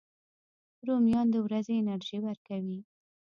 [0.87, 2.79] رومیان د ورځې انرژي ورکوي